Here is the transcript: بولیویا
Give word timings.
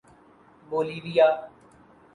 بولیویا 0.69 1.29